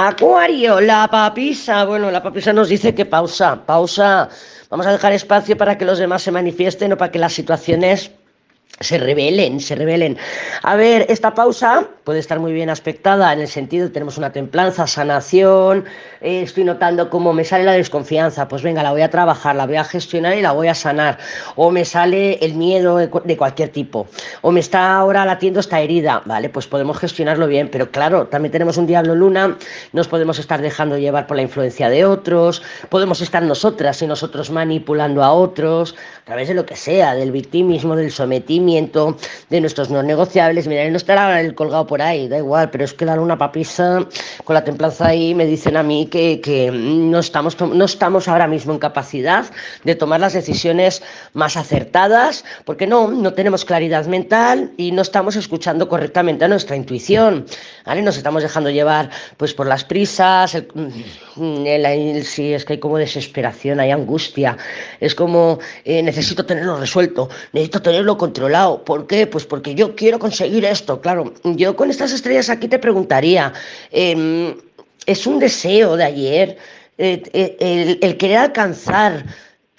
Acuario, 0.00 0.80
la 0.80 1.08
papisa. 1.08 1.84
Bueno, 1.84 2.08
la 2.12 2.22
papisa 2.22 2.52
nos 2.52 2.68
dice 2.68 2.94
que 2.94 3.04
pausa, 3.04 3.66
pausa. 3.66 4.28
Vamos 4.70 4.86
a 4.86 4.92
dejar 4.92 5.12
espacio 5.12 5.56
para 5.56 5.76
que 5.76 5.84
los 5.84 5.98
demás 5.98 6.22
se 6.22 6.30
manifiesten 6.30 6.92
o 6.92 6.96
para 6.96 7.10
que 7.10 7.18
las 7.18 7.32
situaciones 7.32 8.12
se 8.80 8.98
revelen, 8.98 9.60
se 9.60 9.74
revelen. 9.74 10.16
A 10.62 10.76
ver, 10.76 11.06
esta 11.08 11.34
pausa 11.34 11.88
puede 12.04 12.20
estar 12.20 12.38
muy 12.38 12.52
bien 12.52 12.70
aspectada 12.70 13.32
en 13.32 13.40
el 13.40 13.48
sentido 13.48 13.90
tenemos 13.90 14.16
una 14.18 14.32
templanza, 14.32 14.86
sanación, 14.86 15.84
eh, 16.20 16.42
estoy 16.42 16.64
notando 16.64 17.10
cómo 17.10 17.32
me 17.32 17.44
sale 17.44 17.64
la 17.64 17.72
desconfianza, 17.72 18.48
pues 18.48 18.62
venga, 18.62 18.82
la 18.82 18.92
voy 18.92 19.02
a 19.02 19.10
trabajar, 19.10 19.56
la 19.56 19.66
voy 19.66 19.76
a 19.76 19.84
gestionar 19.84 20.36
y 20.36 20.42
la 20.42 20.52
voy 20.52 20.68
a 20.68 20.74
sanar. 20.74 21.18
O 21.56 21.70
me 21.70 21.84
sale 21.84 22.38
el 22.40 22.54
miedo 22.54 22.96
de, 22.96 23.10
de 23.24 23.36
cualquier 23.36 23.70
tipo. 23.70 24.06
O 24.42 24.52
me 24.52 24.60
está 24.60 24.94
ahora 24.94 25.24
latiendo 25.24 25.60
esta 25.60 25.80
herida, 25.80 26.22
¿vale? 26.24 26.48
Pues 26.48 26.66
podemos 26.66 26.98
gestionarlo 26.98 27.46
bien, 27.46 27.68
pero 27.70 27.90
claro, 27.90 28.28
también 28.28 28.52
tenemos 28.52 28.76
un 28.76 28.86
diablo 28.86 29.14
luna, 29.14 29.56
nos 29.92 30.08
podemos 30.08 30.38
estar 30.38 30.62
dejando 30.62 30.96
llevar 30.98 31.26
por 31.26 31.36
la 31.36 31.42
influencia 31.42 31.90
de 31.90 32.04
otros, 32.04 32.62
podemos 32.88 33.20
estar 33.20 33.42
nosotras 33.42 34.00
y 34.02 34.06
nosotros 34.06 34.50
manipulando 34.50 35.22
a 35.22 35.32
otros, 35.32 35.94
a 36.22 36.24
través 36.24 36.48
de 36.48 36.54
lo 36.54 36.64
que 36.64 36.76
sea, 36.76 37.14
del 37.14 37.32
victimismo, 37.32 37.96
del 37.96 38.12
de 38.66 39.60
nuestros 39.60 39.90
no 39.90 40.02
negociables. 40.02 40.66
Mira, 40.66 40.88
no 40.90 40.96
estará 40.96 41.40
el 41.40 41.54
colgado 41.54 41.86
por 41.86 42.02
ahí, 42.02 42.28
da 42.28 42.38
igual, 42.38 42.70
pero 42.70 42.84
es 42.84 42.92
que 42.92 43.04
dar 43.04 43.20
una 43.20 43.38
papisa 43.38 44.06
con 44.44 44.54
la 44.54 44.64
templanza 44.64 45.08
ahí 45.08 45.34
me 45.34 45.46
dicen 45.46 45.76
a 45.76 45.82
mí 45.82 46.06
que, 46.06 46.40
que 46.40 46.70
no, 46.70 47.18
estamos, 47.18 47.60
no 47.60 47.84
estamos 47.84 48.28
ahora 48.28 48.46
mismo 48.46 48.72
en 48.72 48.78
capacidad 48.78 49.46
de 49.84 49.94
tomar 49.94 50.20
las 50.20 50.32
decisiones 50.32 51.02
más 51.32 51.56
acertadas, 51.56 52.44
porque 52.64 52.86
no, 52.86 53.08
no 53.08 53.32
tenemos 53.32 53.64
claridad 53.64 54.06
mental 54.06 54.72
y 54.76 54.92
no 54.92 55.02
estamos 55.02 55.36
escuchando 55.36 55.88
correctamente 55.88 56.44
a 56.44 56.48
nuestra 56.48 56.76
intuición. 56.76 57.46
¿Vale? 57.88 58.02
Nos 58.02 58.16
estamos 58.16 58.42
dejando 58.42 58.70
llevar 58.70 59.10
pues 59.36 59.54
por 59.54 59.66
las 59.66 59.82
prisas, 59.82 60.54
el, 60.54 62.24
sí, 62.24 62.52
es 62.52 62.64
que 62.64 62.74
hay 62.74 62.78
como 62.78 62.98
desesperación, 62.98 63.80
hay 63.80 63.90
angustia, 63.90 64.56
es 65.00 65.14
como 65.14 65.58
eh, 65.84 66.02
necesito 66.02 66.44
tenerlo 66.44 66.76
resuelto, 66.76 67.28
necesito 67.52 67.82
tenerlo 67.82 68.16
controlado 68.16 68.84
¿Por 68.84 69.06
qué? 69.06 69.26
Pues 69.26 69.44
porque 69.46 69.74
yo 69.74 69.96
quiero 69.96 70.18
conseguir 70.18 70.64
esto. 70.64 71.00
Claro, 71.00 71.32
yo 71.44 71.74
con 71.76 71.90
estas 71.90 72.12
estrellas 72.12 72.50
aquí 72.50 72.68
te 72.68 72.78
preguntaría, 72.78 73.52
eh, 73.90 74.54
¿es 75.06 75.26
un 75.26 75.38
deseo 75.38 75.96
de 75.96 76.04
ayer 76.04 76.58
eh, 76.98 77.22
eh, 77.32 77.98
el, 78.00 78.16
querer 78.16 78.38
alcanzar 78.38 79.24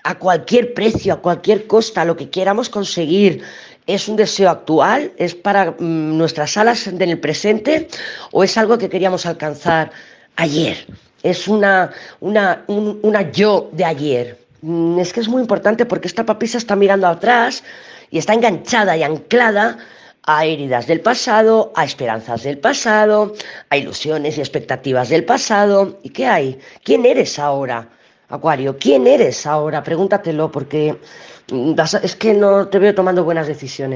a 0.03 0.15
cualquier 0.15 0.73
precio, 0.73 1.13
a 1.13 1.21
cualquier 1.21 1.67
costa, 1.67 2.05
lo 2.05 2.15
que 2.15 2.29
queramos 2.29 2.69
conseguir? 2.69 3.43
¿Es 3.87 4.07
un 4.07 4.15
deseo 4.15 4.49
actual? 4.49 5.11
¿Es 5.17 5.33
para 5.33 5.71
mm, 5.71 6.17
nuestras 6.17 6.57
alas 6.57 6.87
en 6.87 7.01
el 7.01 7.19
presente? 7.19 7.87
¿O 8.31 8.43
es 8.43 8.57
algo 8.57 8.77
que 8.77 8.89
queríamos 8.89 9.25
alcanzar 9.25 9.91
ayer? 10.35 10.85
¿Es 11.23 11.47
una, 11.47 11.91
una, 12.19 12.63
un, 12.67 12.99
una 13.01 13.31
yo 13.31 13.69
de 13.73 13.85
ayer? 13.85 14.37
Mm, 14.61 14.99
es 14.99 15.13
que 15.13 15.21
es 15.21 15.27
muy 15.27 15.41
importante 15.41 15.85
porque 15.85 16.07
esta 16.07 16.25
papisa 16.25 16.57
está 16.57 16.75
mirando 16.75 17.07
atrás 17.07 17.63
y 18.11 18.17
está 18.17 18.33
enganchada 18.33 18.95
y 18.95 19.03
anclada 19.03 19.77
a 20.23 20.45
heridas 20.45 20.85
del 20.85 21.01
pasado, 21.01 21.71
a 21.75 21.83
esperanzas 21.85 22.43
del 22.43 22.59
pasado, 22.59 23.33
a 23.69 23.77
ilusiones 23.77 24.37
y 24.37 24.41
expectativas 24.41 25.09
del 25.09 25.25
pasado. 25.25 25.97
¿Y 26.03 26.09
qué 26.09 26.27
hay? 26.27 26.59
¿Quién 26.83 27.05
eres 27.05 27.39
ahora? 27.39 27.89
Acuario, 28.29 28.77
¿quién 28.77 29.07
eres 29.07 29.47
ahora? 29.47 29.83
Pregúntatelo 29.83 30.51
porque 30.51 30.95
mm, 31.51 31.73
es 32.03 32.15
que 32.15 32.33
no 32.35 32.67
te 32.67 32.77
veo 32.77 32.93
tomando 32.93 33.23
buenas 33.23 33.47
decisiones. 33.47 33.87